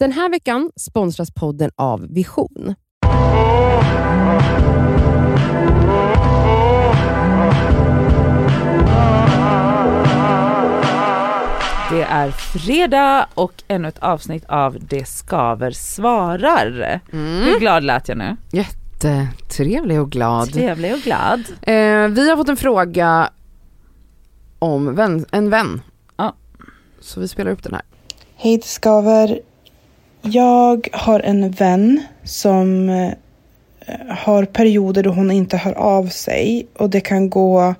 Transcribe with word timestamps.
Den 0.00 0.12
här 0.12 0.30
veckan 0.30 0.70
sponsras 0.76 1.30
podden 1.30 1.70
av 1.76 2.06
Vision. 2.10 2.74
Det 11.90 12.02
är 12.02 12.30
fredag 12.30 13.26
och 13.34 13.62
ännu 13.68 13.88
ett 13.88 13.98
avsnitt 13.98 14.44
av 14.48 14.76
Det 14.80 15.08
skaver 15.08 15.70
svarar. 15.70 17.00
Hur 17.44 17.60
glad 17.60 17.84
lät 17.84 18.08
jag 18.08 18.18
nu? 18.18 18.36
Jättetrevlig 18.52 20.00
och 20.00 20.10
glad. 20.10 20.52
Trevlig 20.52 20.92
och 20.92 21.00
glad. 21.00 21.40
Eh, 21.62 22.08
vi 22.08 22.30
har 22.30 22.36
fått 22.36 22.48
en 22.48 22.56
fråga 22.56 23.30
om 24.58 24.94
vän, 24.94 25.26
en 25.32 25.50
vän. 25.50 25.82
Ja. 26.16 26.34
Så 27.00 27.20
vi 27.20 27.28
spelar 27.28 27.50
upp 27.50 27.62
den 27.62 27.74
här. 27.74 27.82
Hej 28.36 28.56
det 28.56 28.66
skaver. 28.66 29.49
Jag 30.22 30.88
har 30.92 31.20
en 31.20 31.50
vän 31.50 32.02
som 32.24 32.88
eh, 32.88 33.12
har 34.08 34.44
perioder 34.44 35.02
då 35.02 35.10
hon 35.10 35.30
inte 35.30 35.56
hör 35.56 35.72
av 35.72 36.06
sig 36.06 36.66
och 36.76 36.90
det 36.90 37.00
kan 37.00 37.30
gå 37.30 37.74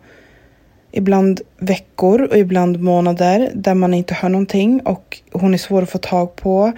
ibland 0.92 1.40
veckor 1.58 2.22
och 2.22 2.38
ibland 2.38 2.80
månader 2.80 3.50
där 3.54 3.74
man 3.74 3.94
inte 3.94 4.14
hör 4.14 4.28
någonting 4.28 4.80
och 4.80 5.20
hon 5.32 5.54
är 5.54 5.58
svår 5.58 5.82
att 5.82 5.90
få 5.90 5.98
tag 5.98 6.36
på. 6.36 6.72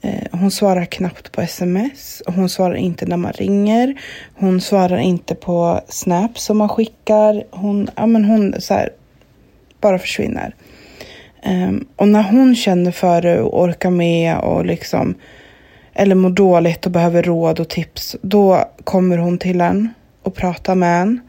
Eh, 0.00 0.28
hon 0.32 0.50
svarar 0.50 0.84
knappt 0.84 1.32
på 1.32 1.40
sms. 1.40 2.22
Hon 2.26 2.48
svarar 2.48 2.74
inte 2.74 3.06
när 3.06 3.16
man 3.16 3.32
ringer. 3.32 4.00
Hon 4.34 4.60
svarar 4.60 4.98
inte 4.98 5.34
på 5.34 5.80
snaps 5.88 6.44
som 6.44 6.58
man 6.58 6.68
skickar. 6.68 7.44
Hon, 7.50 7.90
ja, 7.96 8.06
men 8.06 8.24
hon 8.24 8.54
så 8.58 8.74
här, 8.74 8.90
bara 9.80 9.98
försvinner. 9.98 10.54
Ehm, 11.42 11.86
och 11.96 12.08
när 12.08 12.22
hon 12.22 12.56
känner 12.56 12.90
för 12.90 13.22
det 13.22 13.40
och 13.40 13.62
orkar 13.62 13.90
med 13.90 14.38
och 14.38 14.66
liksom 14.66 15.14
eller 15.94 16.14
mår 16.14 16.30
dåligt 16.30 16.86
och 16.86 16.92
behöver 16.92 17.22
råd 17.22 17.60
och 17.60 17.68
tips, 17.68 18.16
då 18.22 18.64
kommer 18.84 19.18
hon 19.18 19.38
till 19.38 19.60
en 19.60 19.94
och 20.22 20.34
pratar 20.34 20.74
med 20.74 21.02
en. 21.02 21.20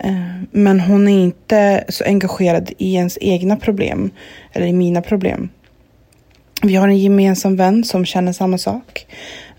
Ehm, 0.00 0.46
men 0.50 0.80
hon 0.80 1.08
är 1.08 1.22
inte 1.22 1.84
så 1.88 2.04
engagerad 2.04 2.70
i 2.78 2.94
ens 2.94 3.18
egna 3.20 3.56
problem 3.56 4.10
eller 4.52 4.66
i 4.66 4.72
mina 4.72 5.02
problem. 5.02 5.48
Vi 6.62 6.76
har 6.76 6.88
en 6.88 6.98
gemensam 6.98 7.56
vän 7.56 7.84
som 7.84 8.04
känner 8.04 8.32
samma 8.32 8.58
sak. 8.58 9.06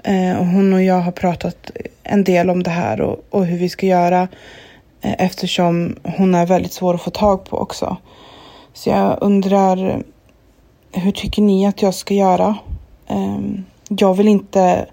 Ehm, 0.03 0.38
och 0.38 0.46
hon 0.46 0.74
och 0.74 0.84
jag 0.84 1.00
har 1.00 1.12
pratat 1.12 1.72
en 2.03 2.24
del 2.24 2.50
om 2.50 2.64
det 2.64 2.70
här 2.70 3.02
och, 3.02 3.26
och 3.30 3.46
hur 3.46 3.58
vi 3.58 3.70
ska 3.70 3.86
göra 3.86 4.28
eh, 5.02 5.16
eftersom 5.18 5.96
hon 6.03 6.36
är 6.36 6.46
väldigt 6.46 6.74
svår 6.74 6.96
att 6.96 7.02
få 7.02 7.12
tag 7.12 7.46
på 7.46 7.58
också. 7.58 7.98
Så 8.73 8.89
jag 8.89 9.17
undrar, 9.22 10.03
hur 10.92 11.12
tycker 11.12 11.42
ni 11.42 11.67
att 11.67 11.81
jag 11.81 11.94
ska 11.94 12.14
göra? 12.14 12.58
Ehm, 13.08 13.64
jag 13.89 14.14
vill 14.14 14.28
inte, 14.28 14.86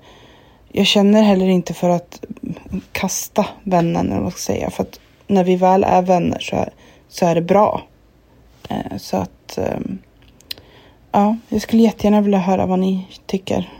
jag 0.68 0.86
känner 0.86 1.22
heller 1.22 1.46
inte 1.46 1.74
för 1.74 1.90
att 1.90 2.24
kasta 2.92 3.46
vännen, 3.62 4.06
eller 4.06 4.14
vad 4.14 4.22
man 4.22 4.30
ska 4.30 4.40
säga. 4.40 4.70
För 4.70 4.82
att 4.82 5.00
när 5.26 5.44
vi 5.44 5.56
väl 5.56 5.84
är 5.84 6.02
vänner 6.02 6.38
så 6.40 6.56
är, 6.56 6.70
så 7.08 7.26
är 7.26 7.34
det 7.34 7.42
bra. 7.42 7.82
Ehm, 8.68 8.98
så 8.98 9.16
att, 9.16 9.58
ehm, 9.58 9.98
ja, 11.12 11.36
jag 11.48 11.62
skulle 11.62 11.82
jättegärna 11.82 12.20
vilja 12.20 12.38
höra 12.38 12.66
vad 12.66 12.78
ni 12.78 13.06
tycker. 13.26 13.72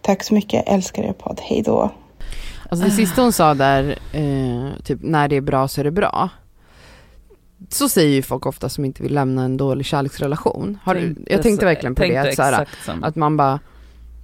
Tack 0.00 0.22
så 0.22 0.34
mycket, 0.34 0.68
älskar 0.68 1.02
er 1.02 1.12
podd. 1.12 1.40
Hej 1.42 1.62
då. 1.62 1.90
Alltså 2.68 2.86
det 2.86 2.92
sista 2.92 3.22
hon 3.22 3.32
sa 3.32 3.54
där, 3.54 3.98
eh, 4.12 4.82
typ 4.84 4.98
när 5.02 5.28
det 5.28 5.36
är 5.36 5.40
bra 5.40 5.68
så 5.68 5.80
är 5.80 5.84
det 5.84 5.90
bra. 5.90 6.30
Så 7.68 7.88
säger 7.88 8.10
ju 8.14 8.22
folk 8.22 8.46
ofta 8.46 8.68
som 8.68 8.84
inte 8.84 9.02
vill 9.02 9.14
lämna 9.14 9.44
en 9.44 9.56
dålig 9.56 9.86
kärleksrelation. 9.86 10.78
Har 10.84 10.94
du, 10.94 11.16
jag 11.26 11.42
tänkte 11.42 11.64
verkligen 11.66 11.94
på 11.94 12.02
det, 12.02 12.16
att, 12.16 12.34
så 12.34 12.42
här, 12.42 12.68
som. 12.84 13.04
att 13.04 13.16
man 13.16 13.36
bara, 13.36 13.60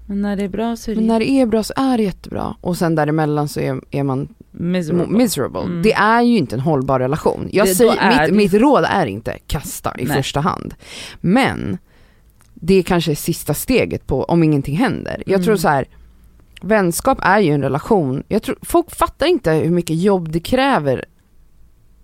Men 0.06 0.22
när 0.22 0.36
det 0.36 0.44
är 0.44 0.48
bra 0.48 0.76
så 0.76 0.90
är 0.90 0.94
det 0.94 1.00
men 1.00 1.08
när 1.08 1.18
det 1.20 1.30
är 1.30 1.46
bra 1.46 1.62
så 1.62 1.72
är 1.76 1.96
det 1.96 2.02
jättebra. 2.02 2.56
Och 2.60 2.76
sen 2.76 2.94
däremellan 2.94 3.48
så 3.48 3.60
är, 3.60 3.80
är 3.90 4.02
man 4.02 4.28
miserable. 4.50 5.06
miserable. 5.18 5.60
Mm. 5.62 5.82
Det 5.82 5.92
är 5.92 6.22
ju 6.22 6.36
inte 6.38 6.56
en 6.56 6.60
hållbar 6.60 6.98
relation. 7.00 7.48
Jag 7.52 7.66
Det- 7.66 7.74
säger, 7.74 7.96
är 7.96 8.08
mitt, 8.20 8.28
det- 8.30 8.36
mitt 8.36 8.54
råd 8.62 8.84
är 8.88 9.06
inte 9.06 9.38
kasta 9.46 9.94
i 9.98 10.04
Nej. 10.04 10.16
första 10.16 10.40
hand. 10.40 10.74
Men 11.20 11.78
det 12.54 12.82
kanske 12.82 13.10
är 13.10 13.14
sista 13.16 13.54
steget 13.54 14.06
på 14.06 14.24
om 14.24 14.42
ingenting 14.42 14.76
händer. 14.76 15.22
Jag 15.26 15.34
Mm. 15.34 15.44
tror 15.44 15.56
så 15.56 15.68
här. 15.68 15.86
vänskap 16.62 17.18
är 17.22 17.38
ju 17.40 17.52
en 17.52 17.62
relation. 17.62 18.22
Jag 18.28 18.42
tror, 18.42 18.58
folk 18.62 18.90
fattar 18.96 19.26
inte 19.26 19.52
hur 19.52 19.70
mycket 19.70 19.96
jobb 19.96 20.32
det 20.32 20.40
kräver 20.40 21.04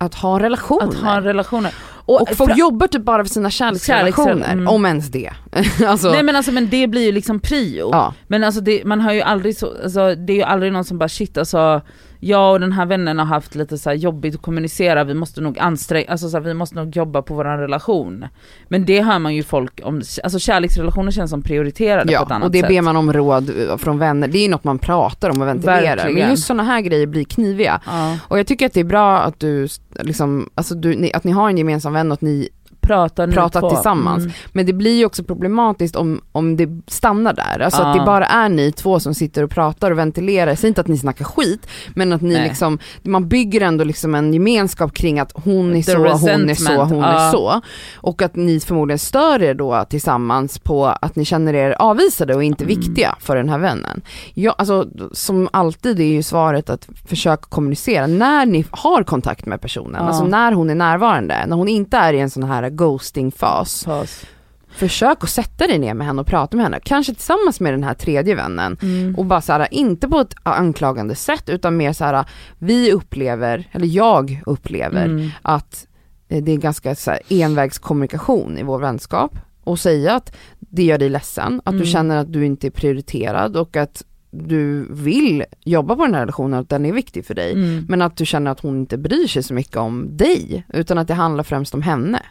att 0.04 0.14
ha 0.14 0.38
relationer. 0.40 0.88
Att 0.88 0.94
ha 0.94 1.20
relationer. 1.20 1.74
och 2.06 2.28
folk 2.36 2.50
fra- 2.50 2.56
jobbar 2.58 2.86
typ 2.86 3.02
bara 3.02 3.24
för 3.24 3.30
sina 3.30 3.50
kärleksrelationer, 3.50 4.34
Kärleksrel- 4.34 4.52
mm. 4.52 4.68
om 4.68 4.86
ens 4.86 5.08
det. 5.08 5.30
alltså, 5.86 6.10
Nej 6.10 6.22
men 6.22 6.36
alltså 6.36 6.52
men 6.52 6.68
det 6.70 6.86
blir 6.86 7.02
ju 7.02 7.12
liksom 7.12 7.40
prio. 7.40 7.88
ja. 7.92 8.14
Men 8.26 8.44
alltså 8.44 8.60
det, 8.60 8.84
man 8.84 9.00
har 9.00 9.12
ju 9.12 9.20
aldrig 9.22 9.56
så, 9.56 9.72
alltså 9.82 10.14
det 10.14 10.32
är 10.32 10.36
ju 10.36 10.42
aldrig 10.42 10.72
någon 10.72 10.84
som 10.84 10.98
bara 10.98 11.08
shit 11.08 11.38
alltså 11.38 11.80
jag 12.26 12.52
och 12.52 12.60
den 12.60 12.72
här 12.72 12.86
vännen 12.86 13.18
har 13.18 13.26
haft 13.26 13.54
lite 13.54 13.78
så 13.78 13.92
jobbigt 13.92 14.34
att 14.34 14.42
kommunicera, 14.42 15.04
vi 15.04 15.14
måste 15.14 15.40
nog 15.40 15.58
anstränga, 15.58 16.06
alltså 16.10 16.28
så 16.28 16.36
här, 16.36 16.44
vi 16.44 16.54
måste 16.54 16.76
nog 16.76 16.96
jobba 16.96 17.22
på 17.22 17.34
våran 17.34 17.58
relation. 17.58 18.24
Men 18.68 18.84
det 18.84 19.02
hör 19.02 19.18
man 19.18 19.34
ju 19.34 19.42
folk 19.42 19.80
om, 19.84 20.02
alltså 20.24 20.38
kärleksrelationer 20.38 21.10
känns 21.10 21.30
som 21.30 21.42
prioriterade 21.42 22.02
på 22.04 22.08
ett 22.22 22.28
Ja, 22.28 22.34
annat 22.34 22.46
och 22.46 22.50
det 22.52 22.60
sätt. 22.60 22.68
ber 22.68 22.82
man 22.82 22.96
om 22.96 23.12
råd 23.12 23.50
eh, 23.70 23.76
från 23.76 23.98
vänner. 23.98 24.28
Det 24.28 24.38
är 24.38 24.42
ju 24.42 24.48
något 24.48 24.64
man 24.64 24.78
pratar 24.78 25.30
om 25.30 25.40
och 25.42 25.48
ventilerar. 25.48 25.96
Verkligen. 25.96 26.18
Men 26.18 26.30
just 26.30 26.46
sådana 26.46 26.62
här 26.62 26.80
grejer 26.80 27.06
blir 27.06 27.24
kniviga. 27.24 27.80
Ja, 27.86 28.18
Och 28.28 28.38
jag 28.38 28.46
tycker 28.46 28.66
att 28.66 28.72
det 28.72 28.80
är 28.80 28.84
bra 28.84 29.18
att 29.18 29.40
du, 29.40 29.68
liksom, 30.00 30.48
alltså 30.54 30.74
du, 30.74 30.94
ni, 30.96 31.12
att 31.12 31.24
ni 31.24 31.32
har 31.32 31.48
en 31.48 31.58
gemensam 31.58 31.92
vän 31.92 32.10
och 32.12 32.14
att 32.14 32.20
ni, 32.20 32.48
pratar 32.86 33.28
Prata 33.28 33.60
två. 33.60 33.70
tillsammans. 33.70 34.22
Mm. 34.24 34.34
men 34.52 34.66
det 34.66 34.72
blir 34.72 34.98
ju 34.98 35.04
också 35.06 35.24
problematiskt 35.24 35.96
om, 35.96 36.20
om 36.32 36.56
det 36.56 36.68
stannar 36.86 37.32
där. 37.32 37.60
Alltså 37.60 37.82
att 37.82 37.96
Ja. 37.96 38.00
det 38.00 38.06
bara 38.06 38.26
är 38.26 38.48
ni 38.48 38.72
två 38.72 39.00
som 39.00 39.14
sitter 39.14 39.42
och 39.42 39.50
pratar 39.50 39.90
och 39.90 39.98
ventilerar. 39.98 40.54
Säg 40.54 40.68
inte 40.68 40.80
att 40.80 40.88
ni 40.88 40.98
snackar 40.98 41.24
skit, 41.24 41.66
men 41.94 42.12
att 42.12 42.20
ni 42.22 42.34
Nej. 42.34 42.48
liksom, 42.48 42.78
man 43.02 43.28
bygger 43.28 43.60
ändå 43.60 43.84
liksom 43.84 44.14
en 44.14 44.34
gemenskap 44.34 44.92
kring 44.94 45.20
att 45.20 45.32
hon 45.34 45.70
är 45.76 45.82
The 45.82 45.92
så, 45.92 45.98
hon 45.98 46.50
är 46.50 46.54
så, 46.54 46.82
hon 46.84 46.98
ja. 46.98 47.06
är 47.28 47.30
så. 47.30 47.60
Och 47.96 48.22
att 48.22 48.36
ni 48.36 48.60
förmodligen 48.60 48.98
stör 48.98 49.42
er 49.42 49.54
då 49.54 49.84
tillsammans 49.90 50.58
på 50.58 50.86
att 50.86 51.16
ni 51.16 51.24
känner 51.24 51.54
er 51.54 51.70
avvisade 51.78 52.34
och 52.34 52.44
inte 52.44 52.64
Mm. 52.64 52.76
viktiga 52.80 53.16
för 53.20 53.36
den 53.36 53.48
här 53.48 53.58
vännen. 53.58 54.00
Ja, 54.34 54.54
alltså, 54.58 54.86
som 55.12 55.48
alltid 55.52 56.00
är 56.00 56.04
ju 56.04 56.22
svaret 56.22 56.70
att 56.70 56.88
försöka 57.06 57.42
kommunicera 57.48 58.06
när 58.06 58.46
ni 58.46 58.64
har 58.70 59.02
kontakt 59.02 59.46
med 59.46 59.60
personen, 59.60 59.96
Ja. 60.00 60.08
alltså 60.08 60.24
när 60.24 60.52
hon 60.52 60.70
är 60.70 60.74
närvarande, 60.74 61.44
när 61.46 61.56
hon 61.56 61.68
inte 61.68 61.96
är 61.96 62.12
i 62.12 62.20
en 62.20 62.30
sån 62.30 62.42
här 62.42 62.70
ghosting-fas. 62.76 63.84
Paus. 63.84 64.24
Försök 64.68 65.24
att 65.24 65.30
sätta 65.30 65.66
dig 65.66 65.78
ner 65.78 65.94
med 65.94 66.06
henne 66.06 66.20
och 66.20 66.26
prata 66.26 66.56
med 66.56 66.64
henne, 66.66 66.80
kanske 66.84 67.14
tillsammans 67.14 67.60
med 67.60 67.72
den 67.72 67.84
här 67.84 67.94
tredje 67.94 68.34
vännen. 68.34 68.76
Mm. 68.82 69.14
Och 69.16 69.24
bara 69.24 69.40
såhär, 69.40 69.68
inte 69.70 70.08
på 70.08 70.18
ett 70.20 70.34
anklagande 70.42 71.14
sätt 71.14 71.48
utan 71.48 71.76
mer 71.76 71.92
såhär, 71.92 72.24
vi 72.58 72.92
upplever, 72.92 73.68
eller 73.72 73.86
jag 73.86 74.42
upplever 74.46 75.04
Mm. 75.04 75.30
att 75.42 75.86
det 76.28 76.52
är 76.52 76.56
ganska 76.56 76.94
så 76.94 77.10
här, 77.10 77.20
envägskommunikation 77.28 78.58
i 78.58 78.62
vår 78.62 78.78
vänskap 78.78 79.38
och 79.64 79.78
säga 79.78 80.14
att 80.14 80.36
det 80.58 80.82
gör 80.82 80.98
dig 80.98 81.08
ledsen, 81.08 81.60
att 81.64 81.72
Mm. 81.72 81.80
du 81.84 81.86
känner 81.90 82.16
att 82.16 82.32
du 82.32 82.46
inte 82.46 82.66
är 82.66 82.70
prioriterad 82.70 83.56
och 83.56 83.76
att 83.76 84.02
du 84.30 84.86
vill 84.90 85.44
jobba 85.64 85.96
på 85.96 86.04
den 86.04 86.14
här 86.14 86.20
relationen 86.20 86.54
och 86.54 86.60
att 86.60 86.68
den 86.68 86.86
är 86.86 86.92
viktig 86.92 87.26
för 87.26 87.34
dig. 87.34 87.52
Mm. 87.52 87.86
Men 87.88 88.02
att 88.02 88.16
du 88.16 88.26
känner 88.26 88.50
att 88.50 88.60
hon 88.60 88.78
inte 88.78 88.98
bryr 88.98 89.26
sig 89.26 89.42
så 89.42 89.54
mycket 89.54 89.76
om 89.76 90.16
dig, 90.16 90.66
utan 90.68 90.98
att 90.98 91.08
det 91.08 91.14
handlar 91.14 91.44
främst 91.44 91.74
om 91.74 91.82
henne. 91.82 92.22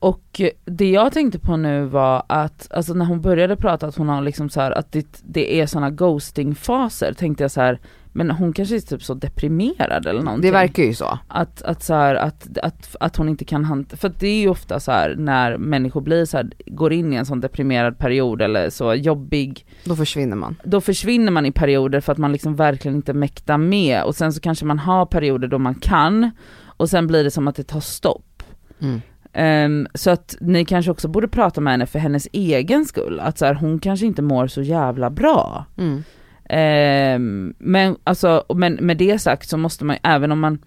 Och 0.00 0.40
det 0.64 0.90
jag 0.90 1.12
tänkte 1.12 1.38
på 1.38 1.56
nu 1.56 1.84
var 1.84 2.22
att, 2.26 2.72
alltså 2.72 2.94
när 2.94 3.04
hon 3.04 3.20
började 3.20 3.56
prata 3.56 3.86
att 3.86 3.96
hon 3.96 4.08
har 4.08 4.22
liksom 4.22 4.48
så 4.50 4.60
här, 4.60 4.70
att 4.70 4.92
det, 4.92 5.06
det 5.22 5.60
är 5.60 5.66
såna 5.66 5.90
ghosting-faser, 5.90 7.12
tänkte 7.12 7.44
jag 7.44 7.50
så 7.50 7.60
här, 7.60 7.80
men 8.12 8.30
hon 8.30 8.52
kanske 8.52 8.76
är 8.76 8.80
typ 8.80 9.02
så 9.02 9.14
deprimerad 9.14 10.06
eller 10.06 10.22
någonting. 10.22 10.42
Det 10.42 10.50
verkar 10.50 10.82
ju 10.82 10.94
så. 10.94 11.18
Att, 11.28 11.62
att, 11.62 11.82
så 11.82 11.94
här, 11.94 12.14
att, 12.14 12.58
att, 12.62 12.96
att 13.00 13.16
hon 13.16 13.28
inte 13.28 13.44
kan 13.44 13.64
hantera, 13.64 13.96
för 13.96 14.12
det 14.18 14.26
är 14.28 14.40
ju 14.40 14.48
ofta 14.48 14.80
så 14.80 14.92
här 14.92 15.14
när 15.18 15.56
människor 15.56 16.00
blir 16.00 16.24
så 16.24 16.36
här, 16.36 16.50
går 16.66 16.92
in 16.92 17.12
i 17.12 17.16
en 17.16 17.26
sån 17.26 17.40
deprimerad 17.40 17.98
period 17.98 18.42
eller 18.42 18.70
så 18.70 18.94
jobbig, 18.94 19.66
Då 19.84 19.96
försvinner 19.96 20.36
man. 20.36 20.56
då 20.64 20.80
försvinner 20.80 21.32
man 21.32 21.46
i 21.46 21.52
perioder 21.52 22.00
för 22.00 22.12
att 22.12 22.18
man 22.18 22.32
liksom 22.32 22.56
verkligen 22.56 22.96
inte 22.96 23.12
mäktar 23.12 23.58
med 23.58 24.02
och 24.04 24.16
sen 24.16 24.32
så 24.32 24.40
kanske 24.40 24.64
man 24.64 24.78
har 24.78 25.06
perioder 25.06 25.48
då 25.48 25.58
man 25.58 25.74
kan 25.74 26.30
och 26.66 26.90
sen 26.90 27.06
blir 27.06 27.24
det 27.24 27.30
som 27.30 27.48
att 27.48 27.56
det 27.56 27.64
tar 27.64 27.80
stopp. 27.80 28.42
Mm. 28.80 29.00
Ehm, 29.32 29.86
så 29.94 30.10
att 30.10 30.36
ni 30.40 30.64
kanske 30.64 30.90
också 30.90 31.08
borde 31.08 31.28
prata 31.28 31.60
med 31.60 31.72
henne 31.72 31.86
för 31.86 31.98
hennes 31.98 32.28
egen 32.32 32.84
skull, 32.84 33.20
att 33.20 33.38
så 33.38 33.46
här, 33.46 33.54
hon 33.54 33.78
kanske 33.78 34.06
inte 34.06 34.22
mår 34.22 34.46
så 34.46 34.62
jävla 34.62 35.10
bra. 35.10 35.64
Mm. 35.78 36.02
Ehm, 36.48 37.54
men 37.58 37.96
alltså, 38.04 38.44
men 38.54 38.74
med 38.74 38.96
det 38.96 39.18
sagt 39.18 39.48
så 39.48 39.56
måste 39.56 39.84
man 39.84 39.96
även 40.02 40.32
om 40.32 40.40
man 40.40 40.58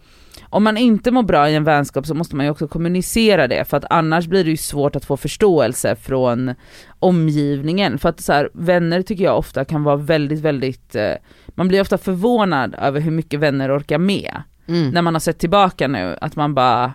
om 0.49 0.63
man 0.63 0.77
inte 0.77 1.11
mår 1.11 1.23
bra 1.23 1.49
i 1.49 1.55
en 1.55 1.63
vänskap 1.63 2.05
så 2.05 2.13
måste 2.13 2.35
man 2.35 2.45
ju 2.45 2.51
också 2.51 2.67
kommunicera 2.67 3.47
det 3.47 3.65
för 3.65 3.77
att 3.77 3.85
annars 3.89 4.27
blir 4.27 4.43
det 4.43 4.49
ju 4.49 4.57
svårt 4.57 4.95
att 4.95 5.05
få 5.05 5.17
förståelse 5.17 5.95
från 5.95 6.53
omgivningen. 6.99 7.97
För 7.99 8.09
att 8.09 8.21
så 8.21 8.33
här, 8.33 8.49
vänner 8.53 9.01
tycker 9.01 9.23
jag 9.23 9.37
ofta 9.37 9.65
kan 9.65 9.83
vara 9.83 9.95
väldigt, 9.95 10.39
väldigt, 10.39 10.95
eh, 10.95 11.13
man 11.47 11.67
blir 11.67 11.81
ofta 11.81 11.97
förvånad 11.97 12.75
över 12.81 12.99
hur 12.99 13.11
mycket 13.11 13.39
vänner 13.39 13.77
orkar 13.77 13.97
med. 13.97 14.43
Mm. 14.67 14.89
När 14.89 15.01
man 15.01 15.15
har 15.15 15.19
sett 15.19 15.39
tillbaka 15.39 15.87
nu, 15.87 16.17
att 16.21 16.35
man 16.35 16.53
bara, 16.53 16.93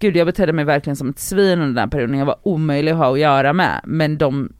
gud 0.00 0.16
jag 0.16 0.26
betedde 0.26 0.52
mig 0.52 0.64
verkligen 0.64 0.96
som 0.96 1.08
ett 1.08 1.18
svin 1.18 1.52
under 1.52 1.66
den 1.66 1.78
här 1.78 1.86
perioden, 1.86 2.18
jag 2.18 2.26
var 2.26 2.38
omöjlig 2.42 2.92
att 2.92 2.98
ha 2.98 3.12
att 3.12 3.20
göra 3.20 3.52
med, 3.52 3.80
men 3.84 4.18
de 4.18 4.52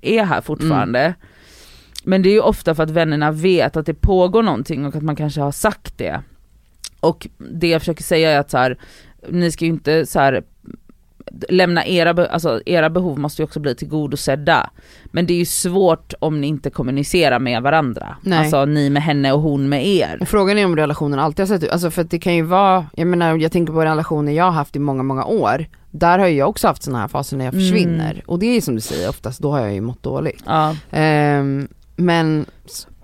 är 0.00 0.24
här 0.24 0.40
fortfarande. 0.40 1.00
Mm. 1.00 1.14
Men 2.04 2.22
det 2.22 2.28
är 2.28 2.32
ju 2.32 2.40
ofta 2.40 2.74
för 2.74 2.82
att 2.82 2.90
vännerna 2.90 3.32
vet 3.32 3.76
att 3.76 3.86
det 3.86 3.94
pågår 3.94 4.42
någonting 4.42 4.86
och 4.86 4.96
att 4.96 5.02
man 5.02 5.16
kanske 5.16 5.40
har 5.40 5.52
sagt 5.52 5.98
det. 5.98 6.22
Och 7.00 7.28
det 7.38 7.68
jag 7.68 7.80
försöker 7.80 8.02
säga 8.02 8.30
är 8.30 8.38
att 8.38 8.50
så 8.50 8.58
här, 8.58 8.78
ni 9.28 9.52
ska 9.52 9.64
ju 9.64 9.70
inte 9.70 10.06
så 10.06 10.20
här, 10.20 10.42
lämna 11.48 11.86
era, 11.86 12.26
alltså 12.26 12.60
era 12.66 12.90
behov 12.90 13.18
måste 13.18 13.42
ju 13.42 13.44
också 13.44 13.60
bli 13.60 13.74
tillgodosedda. 13.74 14.70
Men 15.04 15.26
det 15.26 15.32
är 15.32 15.38
ju 15.38 15.44
svårt 15.44 16.14
om 16.18 16.40
ni 16.40 16.46
inte 16.46 16.70
kommunicerar 16.70 17.38
med 17.38 17.62
varandra. 17.62 18.16
Nej. 18.22 18.38
Alltså 18.38 18.64
ni 18.64 18.90
med 18.90 19.02
henne 19.02 19.32
och 19.32 19.40
hon 19.40 19.68
med 19.68 19.86
er. 19.86 20.18
Och 20.20 20.28
frågan 20.28 20.58
är 20.58 20.64
om 20.64 20.76
relationen 20.76 21.18
alltid 21.18 21.40
har 21.40 21.46
sett 21.46 21.64
ut, 21.64 21.70
alltså 21.70 21.90
för 21.90 22.02
att 22.02 22.10
det 22.10 22.18
kan 22.18 22.34
ju 22.34 22.42
vara, 22.42 22.86
jag 22.96 23.06
menar 23.06 23.36
jag 23.36 23.52
tänker 23.52 23.72
på 23.72 23.84
relationer 23.84 24.32
jag 24.32 24.44
har 24.44 24.52
haft 24.52 24.76
i 24.76 24.78
många, 24.78 25.02
många 25.02 25.24
år. 25.24 25.66
Där 25.90 26.18
har 26.18 26.26
jag 26.26 26.48
också 26.48 26.66
haft 26.66 26.82
sådana 26.82 27.00
här 27.00 27.08
faser 27.08 27.36
när 27.36 27.44
jag 27.44 27.54
mm. 27.54 27.64
försvinner. 27.64 28.12
Mm. 28.12 28.22
Och 28.26 28.38
det 28.38 28.56
är 28.56 28.60
som 28.60 28.74
du 28.74 28.80
säger 28.80 29.08
oftast, 29.08 29.40
då 29.40 29.50
har 29.50 29.60
jag 29.60 29.74
ju 29.74 29.80
mått 29.80 30.02
dåligt. 30.02 30.42
Ja. 30.46 30.74
Um, 31.40 31.68
men 31.96 32.46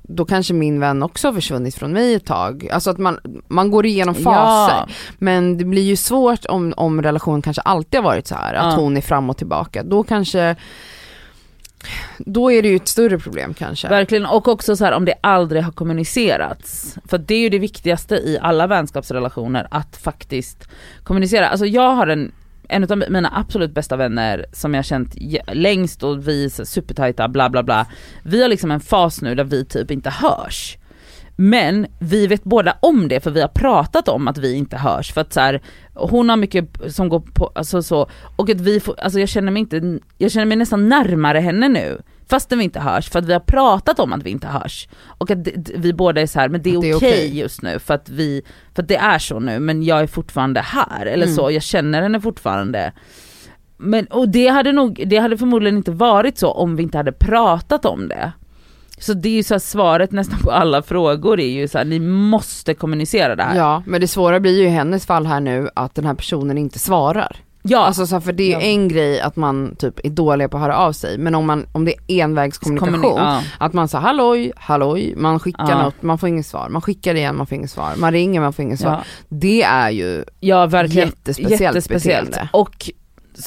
då 0.09 0.25
kanske 0.25 0.55
min 0.55 0.81
vän 0.81 1.03
också 1.03 1.29
har 1.29 1.33
försvunnit 1.33 1.75
från 1.75 1.93
mig 1.93 2.15
ett 2.15 2.25
tag. 2.25 2.69
Alltså 2.73 2.91
att 2.91 2.99
man, 2.99 3.19
man 3.49 3.71
går 3.71 3.87
igenom 3.87 4.15
faser. 4.15 4.77
Ja. 4.77 4.89
Men 5.19 5.59
det 5.59 5.65
blir 5.65 5.83
ju 5.83 5.97
svårt 5.97 6.47
om, 6.47 6.75
om 6.77 7.03
relationen 7.03 7.43
kanske 7.43 7.63
alltid 7.63 8.01
har 8.01 8.05
varit 8.05 8.27
så 8.27 8.35
här, 8.35 8.55
att 8.55 8.73
ja. 8.73 8.81
hon 8.81 8.97
är 8.97 9.01
fram 9.01 9.31
och 9.31 9.37
tillbaka. 9.37 9.83
Då 9.83 10.03
kanske 10.03 10.57
då 12.19 12.53
är 12.53 12.63
det 12.63 12.69
ju 12.69 12.77
ett 12.77 12.89
större 12.89 13.19
problem 13.19 13.55
kanske. 13.55 13.89
Verkligen, 13.89 14.27
och 14.27 14.49
också 14.49 14.77
så 14.77 14.85
här, 14.85 14.93
om 14.93 15.05
det 15.05 15.15
aldrig 15.21 15.63
har 15.63 15.73
kommunicerats. 15.73 16.97
För 17.05 17.19
det 17.19 17.35
är 17.35 17.39
ju 17.39 17.49
det 17.49 17.59
viktigaste 17.59 18.15
i 18.15 18.39
alla 18.43 18.67
vänskapsrelationer, 18.67 19.67
att 19.71 19.97
faktiskt 19.97 20.69
kommunicera. 21.03 21.49
Alltså 21.49 21.67
jag 21.67 21.95
har 21.95 22.07
en 22.07 22.33
en 22.69 22.93
av 22.93 23.05
mina 23.11 23.33
absolut 23.35 23.75
bästa 23.75 23.97
vänner 23.97 24.47
som 24.53 24.75
jag 24.75 24.85
känt 24.85 25.15
längst 25.53 26.03
och 26.03 26.29
vi 26.29 26.45
är 26.45 26.65
supertajta 26.65 27.29
bla 27.29 27.51
bla 27.51 27.63
bla. 27.63 27.87
Vi 28.23 28.43
har 28.43 28.49
liksom 28.49 28.71
en 28.71 28.81
fas 28.81 29.23
nu 29.23 29.35
där 29.35 29.45
vi 29.45 29.65
typ 29.65 29.91
inte 29.91 30.11
hörs. 30.11 30.79
Men 31.37 31.87
vi 31.99 32.27
vet 32.27 32.45
båda 32.45 32.77
om 32.81 33.09
det 33.09 33.21
för 33.21 33.31
vi 33.31 33.41
har 33.41 33.49
pratat 33.49 34.09
om 34.09 34.29
att 34.29 34.39
vi 34.39 34.55
inte 34.55 34.77
hörs 34.77 35.13
för 35.13 35.21
att 35.21 35.33
så 35.33 35.41
här, 35.41 35.63
hon 35.95 36.29
har 36.29 36.37
mycket 36.37 36.69
som 36.89 37.09
går 37.09 37.21
på, 37.21 37.53
alltså 37.55 37.83
så, 37.83 38.09
och 38.37 38.51
att 38.51 38.61
vi 38.61 38.81
får, 38.81 39.01
alltså 39.01 39.21
jag 39.21 39.29
känner 39.29 39.53
mig 39.53 39.61
inte, 39.61 39.99
jag 40.19 40.31
känner 40.31 40.47
mig 40.47 40.57
nästan 40.57 40.89
närmare 40.89 41.39
henne 41.39 41.69
nu 41.69 42.03
fastän 42.29 42.59
vi 42.59 42.65
inte 42.65 42.81
hörs 42.81 43.11
för 43.11 43.19
att 43.19 43.25
vi 43.25 43.33
har 43.33 43.41
pratat 43.41 43.99
om 43.99 44.13
att 44.13 44.23
vi 44.23 44.31
inte 44.31 44.47
hörs. 44.47 44.89
Och 45.07 45.31
att 45.31 45.39
vi 45.75 45.93
båda 45.93 46.21
är 46.21 46.27
så 46.27 46.41
här, 46.41 46.49
men 46.49 46.63
det 46.63 46.71
är 46.71 46.79
okej 46.79 46.95
okay 46.95 47.09
okay. 47.09 47.39
just 47.39 47.63
nu 47.63 47.79
för 47.79 47.95
att 47.95 48.09
vi, 48.09 48.43
för 48.75 48.83
att 48.83 48.89
det 48.89 48.97
är 48.97 49.19
så 49.19 49.41
nu 49.41 49.59
men 49.59 49.83
jag 49.83 50.01
är 50.01 50.07
fortfarande 50.07 50.61
här 50.61 51.07
eller 51.07 51.27
mm. 51.27 51.37
så, 51.37 51.51
jag 51.51 51.63
känner 51.63 52.03
henne 52.03 52.21
fortfarande. 52.21 52.93
Men, 53.77 54.07
och 54.07 54.29
det 54.29 54.49
hade 54.49 54.73
nog, 54.73 55.05
det 55.07 55.17
hade 55.17 55.39
förmodligen 55.39 55.77
inte 55.77 55.91
varit 55.91 56.39
så 56.39 56.51
om 56.51 56.77
vi 56.77 56.83
inte 56.83 56.99
hade 56.99 57.13
pratat 57.13 57.85
om 57.85 58.09
det. 58.09 58.33
Så 58.99 59.15
det 59.15 59.29
är 59.29 59.33
ju 59.33 59.43
så 59.43 59.61
svaret 59.61 60.13
nästan 60.13 60.39
på 60.39 60.51
alla 60.51 60.83
frågor 60.83 61.41
är 61.41 61.49
ju 61.49 61.69
så 61.69 61.79
här, 61.79 61.85
ni 61.85 62.01
måste 62.01 62.75
kommunicera 62.75 63.37
det 63.37 63.43
här. 63.43 63.57
Ja, 63.57 63.83
men 63.87 64.01
det 64.01 64.09
svåra 64.09 64.41
blir 64.41 64.59
ju 64.59 64.65
i 64.65 64.69
hennes 64.69 65.07
fall 65.07 65.27
här 65.27 65.41
nu 65.41 65.69
att 65.75 65.95
den 65.95 66.07
här 66.07 66.15
personen 66.15 66.59
inte 66.59 66.79
svarar. 66.79 67.37
Ja. 67.69 67.79
Alltså 67.79 68.07
så 68.07 68.21
för 68.21 68.33
det 68.33 68.53
är 68.53 68.53
ja. 68.53 68.61
en 68.61 68.89
grej 68.89 69.21
att 69.21 69.37
man 69.37 69.77
typ 69.79 70.07
är 70.07 70.11
dålig 70.11 70.51
på 70.51 70.57
att 70.57 70.63
höra 70.63 70.77
av 70.77 70.93
sig, 70.93 71.19
men 71.19 71.35
om, 71.35 71.47
man, 71.47 71.67
om 71.73 71.85
det 71.85 71.95
är 72.09 72.23
envägskommunikation, 72.23 73.17
ja. 73.17 73.43
att 73.59 73.73
man 73.73 73.89
säger 73.89 74.03
halloj, 74.03 74.53
halloj, 74.57 75.15
man 75.17 75.41
skickar 75.41 75.71
ja. 75.71 75.83
något, 75.83 76.03
man 76.03 76.19
får 76.19 76.29
inget 76.29 76.47
svar, 76.47 76.69
man 76.69 76.83
skickar 76.83 77.15
igen, 77.15 77.37
man 77.37 77.47
får 77.47 77.57
inget 77.57 77.71
svar, 77.71 77.93
man 77.97 78.13
ringer, 78.13 78.41
man 78.41 78.53
får 78.53 78.63
inget 78.63 78.81
svar. 78.81 79.05
Det 79.29 79.63
är 79.63 79.91
ju 79.91 80.25
ja, 80.41 80.67
verkligen, 80.67 81.09
jättespeciellt, 81.09 81.61
jättespeciellt 81.61 82.31
beteende. 82.31 82.49
Och 82.53 82.91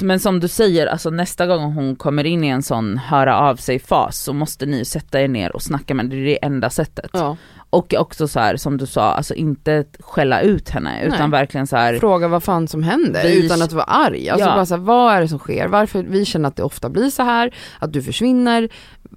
men 0.02 0.20
som 0.20 0.40
du 0.40 0.48
säger, 0.48 0.88
alltså 0.88 1.10
nästa 1.10 1.46
gång 1.46 1.74
hon 1.74 1.96
kommer 1.96 2.24
in 2.24 2.44
i 2.44 2.48
en 2.48 2.64
sån 2.64 2.98
höra 2.98 3.40
av 3.40 3.56
sig 3.56 3.80
fas 3.80 4.18
så 4.18 4.34
måste 4.34 4.66
ni 4.66 4.86
sätta 4.86 5.22
er 5.22 5.28
ner 5.28 5.56
och 5.56 5.62
snacka 5.62 5.94
med 5.94 6.10
det 6.10 6.16
är 6.16 6.26
det 6.26 6.46
enda 6.46 6.70
sättet. 6.70 7.10
Ja. 7.14 7.38
Och 7.70 7.94
också 7.94 8.28
så 8.28 8.40
här, 8.40 8.58
som 8.58 8.78
du 8.78 8.86
sa, 8.86 9.02
alltså 9.02 9.34
inte 9.34 9.86
skälla 10.00 10.42
ut 10.42 10.70
henne 10.70 11.04
utan 11.04 11.20
Nej. 11.20 11.40
verkligen 11.40 11.68
så 11.68 11.76
här, 11.76 12.00
Fråga 12.00 12.28
vad 12.28 12.44
fan 12.44 12.68
som 12.68 12.84
händer 12.84 13.24
vi... 13.24 13.46
utan 13.46 13.62
att 13.62 13.74
vara 13.74 13.84
arg. 13.84 14.30
Alltså 14.30 14.48
ja. 14.48 14.56
bara 14.56 14.66
så 14.66 14.76
här, 14.76 14.82
vad 14.82 15.14
är 15.14 15.22
det 15.22 15.28
som 15.28 15.40
sker? 15.40 15.68
Varför, 15.68 16.04
vi 16.04 16.26
känner 16.26 16.50
att 16.50 16.56
det 16.56 16.64
ofta 16.64 16.90
blir 16.90 17.10
så 17.10 17.24
här, 17.24 17.56
att 17.80 17.94
du 17.94 18.02
försvinner. 18.02 18.70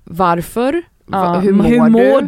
Varför? 0.05 0.83
Ja, 1.13 1.39
hur 1.39 1.53
mår, 1.53 1.65
hur 1.65 1.91
mår 1.91 2.21
du? 2.23 2.27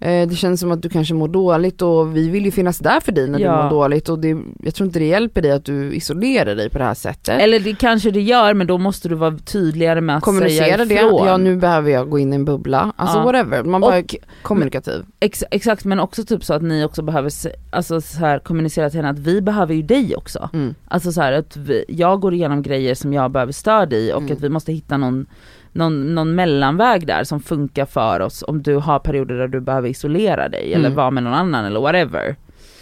du? 0.00 0.06
Eh, 0.06 0.28
det 0.28 0.34
känns 0.34 0.60
som 0.60 0.72
att 0.72 0.82
du 0.82 0.88
kanske 0.88 1.14
mår 1.14 1.28
dåligt 1.28 1.82
och 1.82 2.16
vi 2.16 2.30
vill 2.30 2.44
ju 2.44 2.50
finnas 2.50 2.78
där 2.78 3.00
för 3.00 3.12
dig 3.12 3.28
när 3.28 3.38
ja. 3.38 3.56
du 3.56 3.62
mår 3.62 3.70
dåligt 3.70 4.08
och 4.08 4.18
det, 4.18 4.36
jag 4.62 4.74
tror 4.74 4.86
inte 4.86 4.98
det 4.98 5.04
hjälper 5.06 5.42
dig 5.42 5.50
att 5.50 5.64
du 5.64 5.94
isolerar 5.94 6.54
dig 6.54 6.70
på 6.70 6.78
det 6.78 6.84
här 6.84 6.94
sättet. 6.94 7.40
Eller 7.40 7.60
det 7.60 7.74
kanske 7.74 8.10
det 8.10 8.20
gör 8.20 8.54
men 8.54 8.66
då 8.66 8.78
måste 8.78 9.08
du 9.08 9.14
vara 9.14 9.36
tydligare 9.38 10.00
med 10.00 10.16
att 10.16 10.22
Kommunicera 10.22 10.86
säga 10.86 10.96
ifrån. 10.96 11.24
det, 11.24 11.30
ja 11.30 11.36
nu 11.36 11.56
behöver 11.56 11.90
jag 11.90 12.10
gå 12.10 12.18
in 12.18 12.32
i 12.32 12.36
en 12.36 12.44
bubbla, 12.44 12.92
alltså 12.96 13.18
ja. 13.18 13.24
whatever, 13.24 13.64
man 13.64 13.80
bara 13.80 13.98
och, 13.98 14.14
kommunikativ. 14.42 15.04
Ex, 15.20 15.44
exakt 15.50 15.84
men 15.84 16.00
också 16.00 16.24
typ 16.24 16.44
så 16.44 16.54
att 16.54 16.62
ni 16.62 16.84
också 16.84 17.02
behöver 17.02 17.32
alltså 17.70 18.00
så 18.00 18.18
här, 18.18 18.38
kommunicera 18.38 18.90
till 18.90 18.98
henne 18.98 19.10
att 19.10 19.18
vi 19.18 19.40
behöver 19.40 19.74
ju 19.74 19.82
dig 19.82 20.16
också. 20.16 20.50
Mm. 20.52 20.74
Alltså 20.88 21.12
så 21.12 21.20
här, 21.20 21.32
att 21.32 21.56
vi, 21.56 21.84
jag 21.88 22.20
går 22.20 22.34
igenom 22.34 22.62
grejer 22.62 22.94
som 22.94 23.12
jag 23.12 23.30
behöver 23.30 23.52
stöd 23.52 23.92
i 23.92 24.12
och 24.12 24.22
mm. 24.22 24.32
att 24.32 24.40
vi 24.40 24.48
måste 24.48 24.72
hitta 24.72 24.96
någon 24.96 25.26
någon, 25.72 26.14
någon 26.14 26.34
mellanväg 26.34 27.06
där 27.06 27.24
som 27.24 27.40
funkar 27.40 27.86
för 27.86 28.20
oss 28.20 28.44
om 28.46 28.62
du 28.62 28.76
har 28.76 28.98
perioder 28.98 29.34
där 29.34 29.48
du 29.48 29.60
behöver 29.60 29.88
isolera 29.88 30.48
dig 30.48 30.72
mm. 30.72 30.84
eller 30.84 30.96
vara 30.96 31.10
med 31.10 31.22
någon 31.22 31.34
annan 31.34 31.64
eller 31.64 31.80
whatever. 31.80 32.36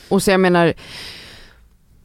Och 0.08 0.22
så 0.22 0.30
jag 0.30 0.40
menar, 0.40 0.74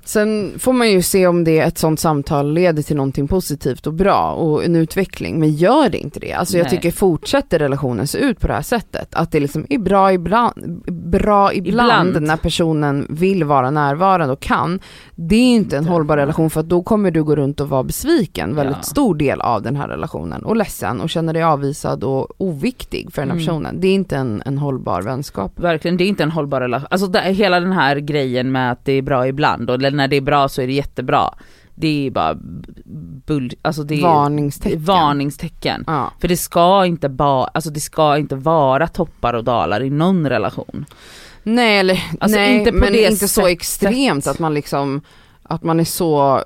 Sen 0.05 0.53
får 0.59 0.73
man 0.73 0.91
ju 0.91 1.01
se 1.01 1.27
om 1.27 1.43
det 1.43 1.59
ett 1.59 1.77
sånt 1.77 1.99
samtal 1.99 2.53
leder 2.53 2.83
till 2.83 2.95
någonting 2.95 3.27
positivt 3.27 3.87
och 3.87 3.93
bra 3.93 4.31
och 4.31 4.65
en 4.65 4.75
utveckling, 4.75 5.39
men 5.39 5.51
gör 5.51 5.89
det 5.89 5.97
inte 5.97 6.19
det? 6.19 6.33
Alltså 6.33 6.53
Nej. 6.53 6.63
jag 6.63 6.69
tycker 6.69 6.91
fortsätter 6.91 7.59
relationen 7.59 8.07
se 8.07 8.17
ut 8.17 8.39
på 8.39 8.47
det 8.47 8.53
här 8.53 8.61
sättet, 8.61 9.15
att 9.15 9.31
det 9.31 9.39
liksom 9.39 9.65
är 9.69 9.77
bra 9.77 10.13
ibland, 10.13 10.83
bra 10.91 11.53
ibland, 11.53 12.09
ibland. 12.09 12.27
när 12.27 12.37
personen 12.37 13.07
vill 13.09 13.43
vara 13.43 13.71
närvarande 13.71 14.33
och 14.33 14.39
kan, 14.39 14.79
det 15.15 15.35
är 15.35 15.55
inte 15.55 15.77
en 15.77 15.85
hållbar 15.85 16.17
relation 16.17 16.49
för 16.49 16.59
att 16.59 16.69
då 16.69 16.83
kommer 16.83 17.11
du 17.11 17.23
gå 17.23 17.35
runt 17.35 17.59
och 17.59 17.69
vara 17.69 17.83
besviken 17.83 18.55
väldigt 18.55 18.77
ja. 18.77 18.83
stor 18.83 19.15
del 19.15 19.41
av 19.41 19.61
den 19.61 19.75
här 19.75 19.87
relationen 19.87 20.43
och 20.43 20.55
ledsen 20.55 21.01
och 21.01 21.09
känna 21.09 21.33
dig 21.33 21.43
avvisad 21.43 22.03
och 22.03 22.27
oviktig 22.37 23.13
för 23.13 23.21
den 23.21 23.29
här 23.29 23.35
mm. 23.35 23.45
personen. 23.45 23.79
Det 23.79 23.87
är 23.87 23.93
inte 23.93 24.17
en, 24.17 24.43
en 24.45 24.57
hållbar 24.57 25.01
vänskap. 25.01 25.59
Verkligen, 25.59 25.97
det 25.97 26.03
är 26.03 26.07
inte 26.07 26.23
en 26.23 26.31
hållbar 26.31 26.61
relation. 26.61 26.87
Alltså 26.91 27.07
det, 27.07 27.19
hela 27.19 27.59
den 27.59 27.71
här 27.71 27.95
grejen 27.95 28.51
med 28.51 28.71
att 28.71 28.85
det 28.85 28.93
är 28.93 29.01
bra 29.01 29.27
ibland 29.27 29.69
och 29.69 29.79
när 29.93 30.07
det 30.07 30.15
är 30.15 30.21
bra 30.21 30.49
så 30.49 30.61
är 30.61 30.67
det 30.67 30.73
jättebra. 30.73 31.33
Det 31.75 32.07
är 32.07 32.11
bara 32.11 32.37
bull, 33.25 33.53
alltså 33.61 33.83
det 33.83 33.95
är 33.95 34.01
varningstecken. 34.01 34.83
varningstecken. 34.83 35.83
Ja. 35.87 36.11
För 36.21 36.27
det 36.27 36.37
ska 36.37 36.85
inte 36.85 37.09
bara, 37.09 37.45
alltså 37.45 37.69
det 37.69 37.79
ska 37.79 38.17
inte 38.17 38.35
vara 38.35 38.87
toppar 38.87 39.33
och 39.33 39.43
dalar 39.43 39.83
i 39.83 39.89
någon 39.89 40.29
relation. 40.29 40.85
Nej 41.43 41.77
eller, 41.77 42.03
alltså 42.19 42.37
nej 42.37 42.57
inte 42.57 42.71
men 42.71 42.95
inte 42.95 43.11
sättet. 43.15 43.29
så 43.29 43.47
extremt 43.47 44.27
att 44.27 44.39
man 44.39 44.53
liksom, 44.53 45.01
att 45.43 45.63
man 45.63 45.79
är 45.79 45.83
så 45.83 46.43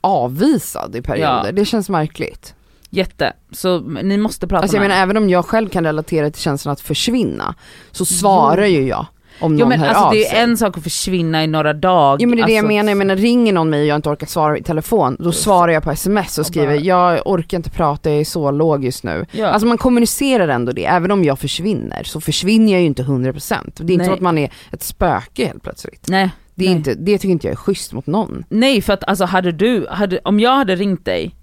avvisad 0.00 0.96
i 0.96 1.02
perioder. 1.02 1.42
Ja. 1.46 1.52
Det 1.52 1.64
känns 1.64 1.88
märkligt. 1.88 2.54
Jätte, 2.90 3.32
så 3.50 3.80
ni 3.80 4.16
måste 4.16 4.46
prata 4.46 4.62
alltså 4.62 4.76
jag 4.76 4.82
menar 4.82 4.96
även 4.96 5.16
om 5.16 5.28
jag 5.28 5.44
själv 5.44 5.68
kan 5.68 5.84
relatera 5.84 6.30
till 6.30 6.42
känslan 6.42 6.72
att 6.72 6.80
försvinna, 6.80 7.54
så 7.92 8.04
svarar 8.04 8.66
jo. 8.66 8.80
ju 8.80 8.88
jag 8.88 9.06
om 9.40 9.52
någon 9.52 9.58
jo, 9.58 9.68
men 9.68 9.80
hör 9.80 9.88
alltså, 9.88 10.04
av 10.04 10.12
det 10.12 10.26
är 10.26 10.30
sig. 10.30 10.38
en 10.38 10.56
sak 10.56 10.76
att 10.76 10.82
försvinna 10.82 11.44
i 11.44 11.46
några 11.46 11.72
dagar. 11.72 12.18
Jo 12.20 12.28
men 12.28 12.36
det 12.36 12.42
är 12.42 12.46
det 12.46 12.52
jag 12.52 12.58
alltså- 12.58 12.74
menar, 12.74 12.90
jag 12.90 12.98
menar 12.98 13.16
ringer 13.16 13.52
någon 13.52 13.70
mig 13.70 13.80
och 13.80 13.86
jag 13.86 13.96
inte 13.96 14.08
orkar 14.08 14.26
svara 14.26 14.58
i 14.58 14.62
telefon, 14.62 15.16
då 15.18 15.32
svarar 15.32 15.72
jag 15.72 15.82
på 15.82 15.90
sms 15.90 16.38
och 16.38 16.46
skriver 16.46 16.74
jag 16.74 17.20
orkar 17.24 17.56
inte 17.56 17.70
prata, 17.70 18.10
jag 18.10 18.20
är 18.20 18.24
så 18.24 18.50
låg 18.50 18.84
just 18.84 19.04
nu. 19.04 19.26
Ja. 19.32 19.46
Alltså 19.46 19.66
man 19.66 19.78
kommunicerar 19.78 20.48
ändå 20.48 20.72
det, 20.72 20.84
även 20.84 21.10
om 21.10 21.24
jag 21.24 21.38
försvinner 21.38 22.02
så 22.04 22.20
försvinner 22.20 22.72
jag 22.72 22.80
ju 22.80 22.86
inte 22.86 23.02
100%. 23.02 23.72
Det 23.76 23.92
är 23.92 23.94
inte 23.94 23.96
Nej. 23.96 24.06
så 24.06 24.12
att 24.12 24.20
man 24.20 24.38
är 24.38 24.52
ett 24.72 24.82
spöke 24.82 25.46
helt 25.46 25.62
plötsligt. 25.62 26.06
Nej. 26.08 26.30
Det, 26.54 26.64
är 26.64 26.68
Nej. 26.68 26.76
Inte, 26.76 26.94
det 26.94 27.18
tycker 27.18 27.32
inte 27.32 27.46
jag 27.46 27.52
är 27.52 27.56
schysst 27.56 27.92
mot 27.92 28.06
någon. 28.06 28.44
Nej 28.48 28.82
för 28.82 28.92
att 28.92 29.04
alltså 29.04 29.24
hade 29.24 29.52
du, 29.52 29.86
hade, 29.90 30.18
om 30.24 30.40
jag 30.40 30.56
hade 30.56 30.76
ringt 30.76 31.04
dig, 31.04 31.34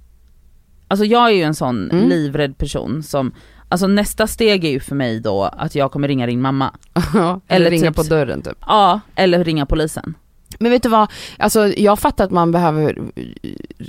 alltså 0.88 1.06
jag 1.06 1.28
är 1.28 1.34
ju 1.34 1.44
en 1.44 1.56
sån 1.56 1.92
mm. 1.92 2.10
livrädd 2.10 2.58
person 2.58 3.04
som 3.04 3.34
Alltså 3.74 3.88
nästa 3.88 4.28
steg 4.28 4.66
är 4.66 4.70
ju 4.70 4.80
för 4.80 4.96
mig 4.96 5.20
då 5.20 5.44
att 5.44 5.76
jag 5.76 5.92
kommer 5.92 6.08
ringa 6.08 6.26
din 6.26 6.42
mamma. 6.42 6.72
eller, 7.14 7.40
eller 7.48 7.70
ringa 7.70 7.88
typ, 7.88 7.96
på 7.96 8.04
dörren 8.04 8.42
typ. 8.42 8.58
Ja, 8.68 9.00
eller 9.16 9.44
ringa 9.44 9.66
polisen. 9.66 10.14
Men 10.60 10.72
vet 10.72 10.84
du 10.84 10.90
vad, 10.90 11.12
alltså 11.38 11.68
jag 11.68 12.00
fattar 12.00 12.26
att 12.26 12.32
man 12.32 12.52
behöver, 12.52 12.98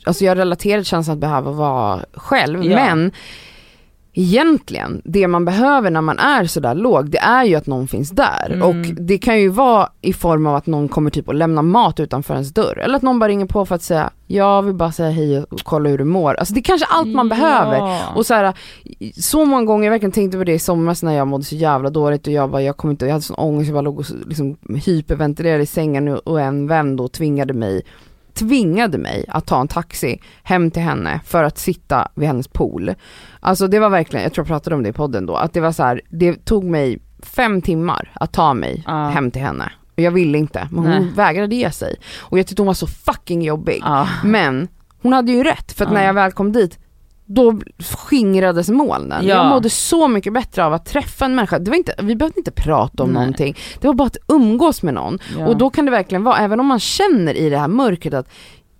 alltså 0.04 0.24
jag 0.24 0.38
relaterar 0.38 0.80
till 0.80 0.88
känslan 0.88 1.14
att 1.14 1.20
behöva 1.20 1.50
vara 1.50 2.04
själv, 2.14 2.64
ja. 2.64 2.76
men 2.76 3.12
egentligen, 4.14 5.02
det 5.04 5.28
man 5.28 5.44
behöver 5.44 5.90
när 5.90 6.00
man 6.00 6.18
är 6.18 6.44
sådär 6.44 6.74
låg, 6.74 7.10
det 7.10 7.18
är 7.18 7.44
ju 7.44 7.54
att 7.54 7.66
någon 7.66 7.88
finns 7.88 8.10
där. 8.10 8.50
Mm. 8.50 8.62
Och 8.62 8.86
det 8.86 9.18
kan 9.18 9.40
ju 9.40 9.48
vara 9.48 9.88
i 10.00 10.12
form 10.12 10.46
av 10.46 10.54
att 10.54 10.66
någon 10.66 10.88
kommer 10.88 11.10
typ 11.10 11.28
och 11.28 11.34
lämnar 11.34 11.62
mat 11.62 12.00
utanför 12.00 12.34
ens 12.34 12.54
dörr. 12.54 12.78
Eller 12.78 12.96
att 12.96 13.02
någon 13.02 13.18
bara 13.18 13.28
ringer 13.28 13.46
på 13.46 13.66
för 13.66 13.74
att 13.74 13.82
säga, 13.82 14.10
jag 14.26 14.62
vill 14.62 14.74
bara 14.74 14.92
säga 14.92 15.10
hej 15.10 15.38
och 15.38 15.60
kolla 15.62 15.88
hur 15.88 15.98
du 15.98 16.04
mår. 16.04 16.34
Alltså 16.34 16.54
det 16.54 16.60
är 16.60 16.62
kanske 16.62 16.86
allt 16.86 17.08
man 17.08 17.28
ja. 17.28 17.36
behöver. 17.36 18.00
Och 18.16 18.26
så, 18.26 18.34
här, 18.34 18.54
så 19.20 19.44
många 19.44 19.64
gånger, 19.64 19.84
jag 19.84 19.90
verkligen 19.90 20.12
tänkte 20.12 20.38
på 20.38 20.44
det 20.44 20.52
i 20.52 20.58
somras 20.58 21.02
när 21.02 21.12
jag 21.12 21.28
mådde 21.28 21.44
så 21.44 21.56
jävla 21.56 21.90
dåligt 21.90 22.26
och 22.26 22.32
jag 22.32 22.50
bara, 22.50 22.62
jag 22.62 22.76
kommer 22.76 22.92
inte, 22.92 23.04
jag 23.04 23.12
hade 23.12 23.24
sån 23.24 23.36
ångest, 23.36 23.68
jag 23.68 23.74
bara 23.74 23.80
låg 23.80 23.98
och 23.98 24.06
liksom 24.26 24.56
hyperventilerade 24.84 25.62
i 25.62 25.66
sängen 25.66 26.08
och 26.08 26.40
en 26.40 26.66
vän 26.66 26.96
då 26.96 27.08
tvingade 27.08 27.52
mig 27.52 27.82
tvingade 28.34 28.98
mig 28.98 29.24
att 29.28 29.46
ta 29.46 29.60
en 29.60 29.68
taxi 29.68 30.20
hem 30.42 30.70
till 30.70 30.82
henne 30.82 31.20
för 31.24 31.44
att 31.44 31.58
sitta 31.58 32.08
vid 32.14 32.26
hennes 32.28 32.48
pool. 32.48 32.94
Alltså 33.40 33.68
det 33.68 33.78
var 33.78 33.88
verkligen, 33.88 34.22
jag 34.22 34.32
tror 34.32 34.42
jag 34.42 34.48
pratade 34.48 34.76
om 34.76 34.82
det 34.82 34.88
i 34.88 34.92
podden 34.92 35.26
då, 35.26 35.36
att 35.36 35.52
det 35.52 35.60
var 35.60 35.72
så 35.72 35.82
här, 35.82 36.00
det 36.08 36.44
tog 36.44 36.64
mig 36.64 36.98
fem 37.22 37.62
timmar 37.62 38.12
att 38.14 38.32
ta 38.32 38.54
mig 38.54 38.82
Ja. 38.86 39.08
hem 39.08 39.30
till 39.30 39.42
henne. 39.42 39.72
Och 39.96 40.02
jag 40.02 40.10
ville 40.10 40.38
inte, 40.38 40.68
men 40.70 40.84
hon 40.84 40.90
Nej. 41.02 41.12
vägrade 41.16 41.56
ge 41.56 41.70
sig. 41.70 41.96
Och 42.18 42.38
jag 42.38 42.46
tyckte 42.46 42.62
hon 42.62 42.66
var 42.66 42.74
så 42.74 42.86
fucking 42.86 43.42
jobbig. 43.42 43.80
Ja. 43.84 44.08
Men 44.24 44.68
hon 45.02 45.12
hade 45.12 45.32
ju 45.32 45.42
rätt, 45.44 45.72
för 45.72 45.84
att 45.84 45.90
Ja. 45.90 45.98
när 45.98 46.06
jag 46.06 46.14
väl 46.14 46.32
kom 46.32 46.52
dit, 46.52 46.78
då 47.26 47.60
skingrades 47.78 48.68
molnen. 48.68 49.26
Ja. 49.26 49.34
Jag 49.34 49.46
mådde 49.46 49.70
så 49.70 50.08
mycket 50.08 50.32
bättre 50.32 50.64
av 50.64 50.72
att 50.72 50.86
träffa 50.86 51.24
en 51.24 51.34
människa. 51.34 51.58
Det 51.58 51.70
var 51.70 51.76
inte, 51.76 51.94
vi 52.02 52.16
behövde 52.16 52.40
inte 52.40 52.50
prata 52.50 53.02
om 53.02 53.10
Nej. 53.10 53.20
någonting, 53.20 53.56
det 53.80 53.86
var 53.86 53.94
bara 53.94 54.06
att 54.06 54.16
umgås 54.28 54.82
med 54.82 54.94
någon. 54.94 55.18
Ja. 55.38 55.46
Och 55.46 55.56
då 55.56 55.70
kan 55.70 55.84
det 55.84 55.90
verkligen 55.90 56.24
vara, 56.24 56.38
även 56.38 56.60
om 56.60 56.66
man 56.66 56.80
känner 56.80 57.34
i 57.34 57.50
det 57.50 57.58
här 57.58 57.68
mörkret 57.68 58.14
att 58.14 58.28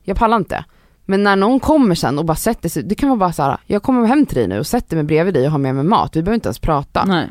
jag 0.03 0.17
pallar 0.17 0.37
inte. 0.37 0.65
Men 1.07 1.23
när 1.23 1.37
någon 1.37 1.61
kommer 1.61 1.95
sen 1.95 2.19
och 2.19 2.25
bara 2.25 2.37
sätter 2.37 2.69
sig, 2.69 2.83
det 2.83 2.95
kan 2.95 3.09
vara 3.09 3.19
bara 3.19 3.33
så 3.33 3.43
här: 3.43 3.57
jag 3.67 3.83
kommer 3.83 4.07
hem 4.07 4.27
till 4.27 4.37
dig 4.37 4.49
nu 4.49 4.59
och 4.59 4.67
sätter 4.67 4.97
mig 4.97 5.05
bredvid 5.05 5.35
dig 5.35 5.47
och 5.47 5.53
har 5.53 5.59
med 5.59 5.75
mig 5.75 5.85
mat, 5.85 6.17
vi 6.17 6.23
behöver 6.23 6.35
inte 6.35 6.47
ens 6.47 6.59
prata. 6.59 7.05
Nej. 7.05 7.29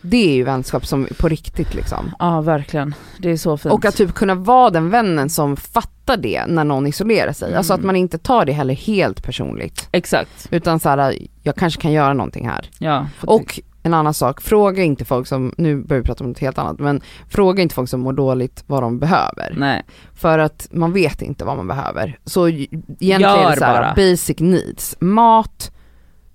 Det 0.00 0.30
är 0.30 0.34
ju 0.34 0.44
vänskap 0.44 0.86
som 0.86 1.08
på 1.18 1.28
riktigt 1.28 1.74
liksom. 1.74 2.14
Ja 2.18 2.40
verkligen, 2.40 2.94
det 3.18 3.30
är 3.30 3.36
så 3.36 3.56
fint. 3.56 3.72
Och 3.74 3.84
att 3.84 3.96
typ 3.96 4.14
kunna 4.14 4.34
vara 4.34 4.70
den 4.70 4.90
vännen 4.90 5.30
som 5.30 5.56
fattar 5.56 6.16
det 6.16 6.46
när 6.46 6.64
någon 6.64 6.86
isolerar 6.86 7.32
sig. 7.32 7.54
Alltså 7.54 7.72
att 7.74 7.78
Mm. 7.78 7.86
man 7.86 7.96
inte 7.96 8.18
tar 8.18 8.44
det 8.44 8.52
heller 8.52 8.74
helt 8.74 9.22
personligt. 9.24 9.88
Exakt, 9.92 10.48
Utan 10.50 10.80
så 10.80 10.88
här, 10.88 11.16
jag 11.42 11.56
kanske 11.56 11.80
kan 11.82 11.92
göra 11.92 12.14
någonting 12.14 12.48
här. 12.48 12.70
ja. 12.78 13.06
Och 13.20 13.60
en 13.84 13.94
annan 13.94 14.14
sak, 14.14 14.40
fråga 14.40 14.82
inte 14.82 15.04
folk 15.04 15.26
som, 15.26 15.54
nu 15.58 15.76
börjar 15.76 16.00
vi 16.02 16.06
prata 16.06 16.24
om 16.24 16.30
något 16.30 16.38
helt 16.38 16.58
annat, 16.58 16.78
men 16.78 17.00
fråga 17.28 17.62
inte 17.62 17.74
folk 17.74 17.88
som 17.88 18.00
mår 18.00 18.12
dåligt 18.12 18.64
vad 18.66 18.82
de 18.82 18.98
behöver. 18.98 19.54
Nej, 19.56 19.82
För 20.14 20.38
att 20.38 20.68
man 20.72 20.92
vet 20.92 21.22
inte 21.22 21.44
vad 21.44 21.56
man 21.56 21.66
behöver. 21.68 22.18
Så 22.24 22.48
egentligen 22.48 23.22
är 23.22 23.42
Gör 23.42 23.50
det 23.50 23.56
så 23.56 23.64
här, 23.64 23.94
basic 23.96 24.38
needs. 24.40 24.96
Mat, 25.00 25.72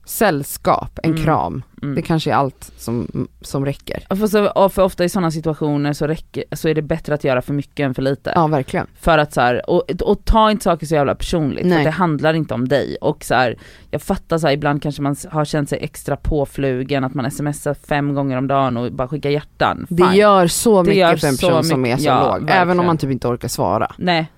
sällskap, 0.08 1.00
en 1.04 1.12
Mm. 1.12 1.24
kram. 1.24 1.64
mm. 1.82 1.96
Det 1.96 2.02
kanske 2.02 2.32
är 2.32 2.36
allt 2.36 2.72
som, 2.78 3.28
som 3.42 3.66
räcker. 3.66 4.04
Ja, 4.10 4.16
För, 4.16 4.28
så, 4.28 4.48
och 4.48 4.74
för 4.74 4.82
ofta 4.82 5.04
i 5.06 5.10
sådana 5.10 5.32
situationer 5.32 5.94
så, 5.94 6.08
räcker, 6.08 6.44
så 6.52 6.70
är 6.70 6.74
det 6.76 6.82
bättre 6.82 7.14
att 7.14 7.24
göra 7.24 7.42
för 7.42 7.54
mycket 7.54 7.84
än 7.86 7.94
för 7.94 8.02
lite. 8.02 8.32
Ja 8.36 8.48
verkligen. 8.48 8.88
För 9.00 9.18
att 9.18 9.34
så 9.34 9.42
här, 9.42 9.70
och, 9.70 9.84
och 10.02 10.26
ta 10.26 10.52
inte 10.52 10.64
saker 10.64 10.86
så 10.88 10.96
jävla 10.96 11.16
personligt, 11.16 11.62
för 11.62 11.70
Nej. 11.70 11.78
att 11.78 11.84
det 11.84 11.90
handlar 11.92 12.34
inte 12.34 12.54
om 12.54 12.68
dig. 12.68 12.98
Och 13.02 13.24
så 13.24 13.36
här, 13.36 13.56
jag 13.92 14.02
fattar 14.02 14.38
så 14.38 14.48
här, 14.48 14.54
ibland 14.54 14.82
kanske 14.82 15.02
man 15.02 15.16
har 15.30 15.46
känt 15.46 15.70
sig 15.70 15.80
extra 15.82 16.16
påflugen, 16.18 17.04
att 17.04 17.14
man 17.14 17.32
smsar 17.32 17.74
fem 17.74 18.14
gånger 18.14 18.38
om 18.38 18.48
dagen 18.48 18.78
och 18.78 18.92
bara 18.92 19.08
skickar 19.08 19.30
hjärtan. 19.30 19.86
Det 19.90 20.04
Fine. 20.04 20.16
gör 20.16 20.48
så 20.48 20.84
Det 20.84 20.90
mycket 20.90 21.00
gör 21.00 21.16
för 21.16 21.28
en 21.28 21.38
person 21.38 21.64
som 21.64 21.86
är 21.86 21.98
så 21.98 22.06
ja, 22.06 22.24
låg. 22.24 22.36
Även 22.36 22.46
verkligen. 22.46 22.80
om 22.80 22.86
man 22.86 22.98
typ 22.98 23.12
inte 23.12 23.28
orkar 23.28 23.48
svara. 23.48 23.92
Nej. 23.98 24.32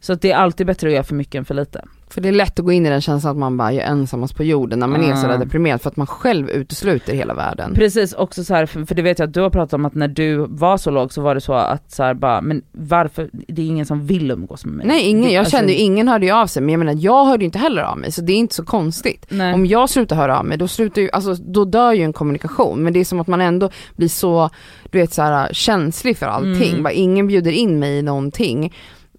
Så 0.00 0.14
det 0.14 0.32
är 0.32 0.36
alltid 0.36 0.66
bättre 0.66 0.86
att 0.88 0.92
göra 0.94 1.04
för 1.04 1.14
mycket 1.14 1.34
än 1.38 1.44
för 1.44 1.54
lite. 1.54 1.84
För 2.10 2.20
det 2.20 2.28
är 2.28 2.32
lätt 2.32 2.58
att 2.58 2.64
gå 2.64 2.72
in 2.72 2.86
i 2.86 2.90
den 2.90 3.00
känslan 3.00 3.30
att 3.30 3.36
man 3.38 3.56
bara 3.56 3.72
är 3.72 3.80
ensammast 3.80 4.36
på 4.36 4.44
jorden 4.44 4.78
när 4.78 4.86
man 4.86 5.00
är 5.00 5.04
Mm. 5.04 5.16
sådär 5.16 5.38
deprimerad 5.38 5.80
för 5.80 5.90
att 5.90 5.96
man 5.96 6.06
själv 6.06 6.50
utesluter 6.50 7.12
hela 7.14 7.34
världen. 7.34 7.74
Precis, 7.74 8.12
också 8.12 8.44
så 8.44 8.54
här, 8.54 8.66
för, 8.66 8.84
för 8.84 8.94
det 8.94 9.02
vet 9.02 9.18
jag 9.18 9.26
att 9.28 9.34
du 9.34 9.40
har 9.40 9.50
pratat 9.50 9.72
om 9.72 9.84
att 9.84 9.94
när 9.94 10.08
du 10.08 10.36
var 10.48 10.76
så 10.76 10.90
låg 10.90 11.12
så 11.12 11.22
var 11.22 11.34
det 11.34 11.40
så 11.40 11.52
att 11.52 11.92
så 11.92 12.02
här, 12.02 12.14
bara, 12.14 12.40
men 12.40 12.62
varför, 12.72 13.30
det 13.32 13.62
är 13.62 13.66
ingen 13.66 13.86
som 13.86 14.06
vill 14.06 14.30
umgås 14.30 14.64
med 14.64 14.74
mig. 14.74 14.86
Nej 14.86 15.08
ingen, 15.08 15.30
jag 15.30 15.40
alltså, 15.40 15.56
kände 15.56 15.72
ju, 15.72 15.78
ingen 15.78 16.08
hörde 16.08 16.26
ju 16.26 16.32
av 16.32 16.46
sig 16.46 16.62
men 16.62 16.68
jag 16.72 16.78
menar 16.78 16.94
jag 16.98 17.24
hörde 17.24 17.42
ju 17.42 17.46
inte 17.46 17.58
heller 17.58 17.82
av 17.82 17.98
mig 17.98 18.12
så 18.12 18.20
det 18.20 18.32
är 18.32 18.36
inte 18.36 18.54
så 18.54 18.64
konstigt. 18.64 19.26
Nej. 19.28 19.54
Om 19.54 19.66
jag 19.66 19.90
slutar 19.90 20.16
höra 20.16 20.38
av 20.38 20.44
mig 20.44 20.58
då 20.58 20.68
slutar 20.68 21.02
ju, 21.02 21.10
alltså 21.12 21.34
då 21.34 21.64
dör 21.64 21.92
ju 21.92 22.02
en 22.02 22.12
kommunikation 22.12 22.82
men 22.82 22.92
det 22.92 23.00
är 23.00 23.04
som 23.04 23.20
att 23.20 23.26
man 23.26 23.40
ändå 23.40 23.70
blir 23.96 24.08
så, 24.08 24.50
du 24.90 24.98
vet 24.98 25.12
så 25.12 25.22
här 25.22 25.48
känslig 25.52 26.16
för 26.16 26.26
allting. 26.26 26.70
Mm. 26.70 26.82
Bara, 26.82 26.92
ingen 26.92 27.26
bjuder 27.26 27.50
in 27.52 27.78
mig 27.78 27.98
i 27.98 28.02
någonting. 28.02 28.72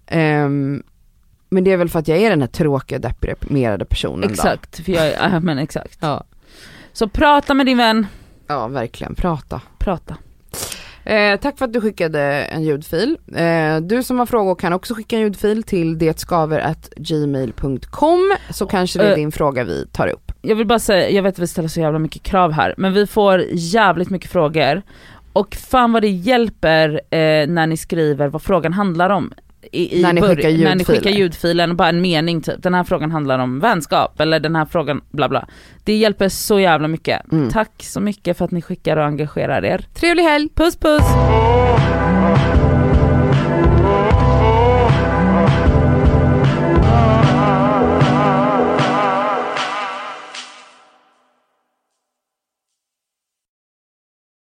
Ehm, 0.06 0.82
men 1.52 1.64
det 1.64 1.72
är 1.72 1.76
väl 1.76 1.88
för 1.88 1.98
att 1.98 2.08
jag 2.08 2.18
är 2.18 2.30
den 2.30 2.40
här 2.40 2.48
tråkiga 2.48 2.98
deprimerade 2.98 3.84
personen 3.84 4.30
Exakt, 4.30 4.84
för 4.84 4.92
jag, 4.92 5.06
är- 5.06 5.30
ja, 5.32 5.40
men 5.40 5.58
exakt. 5.58 6.00
då. 6.00 6.06
Ja. 6.06 6.24
Så 6.92 7.08
prata 7.08 7.54
med 7.54 7.66
din 7.66 7.78
vän, 7.78 8.06
ja 8.46 8.68
verkligen, 8.68 9.14
prata. 9.14 9.60
prata. 9.78 10.16
Eh, 11.04 11.40
tack 11.40 11.58
för 11.58 11.64
att 11.64 11.72
du 11.72 11.80
skickade 11.80 12.20
en 12.44 12.62
ljudfil. 12.62 13.18
Eh, 13.34 13.76
du 13.76 14.02
som 14.02 14.18
har 14.18 14.26
frågor 14.26 14.54
kan 14.54 14.72
också 14.72 14.94
skicka 14.94 15.16
en 15.16 15.22
ljudfil 15.22 15.62
till 15.62 15.98
detskaver.gmail.com 15.98 18.36
så 18.50 18.66
kanske 18.66 18.98
det 18.98 19.04
är 19.04 19.10
Eh. 19.10 19.16
din 19.16 19.32
fråga 19.32 19.64
vi 19.64 19.86
tar 19.92 20.08
upp. 20.08 20.32
Jag 20.42 20.56
vill 20.56 20.66
bara 20.66 20.78
säga, 20.78 21.10
jag 21.10 21.22
vet 21.22 21.34
att 21.34 21.38
vi 21.38 21.46
ställer 21.46 21.68
så 21.68 21.80
jävla 21.80 21.98
mycket 21.98 22.22
krav 22.22 22.52
här, 22.52 22.74
men 22.78 22.92
vi 22.92 23.06
får 23.06 23.44
jävligt 23.52 24.10
mycket 24.10 24.30
frågor. 24.30 24.82
Och 25.32 25.54
fan 25.54 25.92
vad 25.92 26.02
det 26.02 26.08
hjälper 26.08 26.88
eh, 27.10 27.46
när 27.46 27.66
ni 27.66 27.76
skriver 27.76 28.28
vad 28.28 28.42
frågan 28.42 28.72
handlar 28.72 29.10
om. 29.10 29.32
I, 29.72 29.98
i 29.98 30.02
När 30.02 30.12
ni 30.12 30.22
skickar 30.22 30.64
När 30.64 30.74
ni 30.74 30.84
skickar 30.84 31.10
ljudfilen 31.10 31.70
och 31.70 31.76
bara 31.76 31.88
en 31.88 32.00
mening 32.00 32.42
typ, 32.42 32.62
den 32.62 32.74
här 32.74 32.84
frågan 32.84 33.10
handlar 33.10 33.38
om 33.38 33.60
vänskap, 33.60 34.20
eller 34.20 34.40
den 34.40 34.56
här 34.56 34.64
frågan 34.64 35.00
bla 35.10 35.28
bla. 35.28 35.48
Det 35.84 35.96
hjälper 35.96 36.28
så 36.28 36.60
jävla 36.60 36.88
mycket. 36.88 37.32
Mm. 37.32 37.50
Tack 37.50 37.72
så 37.78 38.00
mycket 38.00 38.38
för 38.38 38.44
att 38.44 38.50
ni 38.50 38.62
skickar 38.62 38.96
och 38.96 39.04
engagerar 39.04 39.64
er. 39.64 39.86
Trevlig 39.94 40.22
helg! 40.22 40.48
Puss 40.54 40.76
puss! 40.76 41.04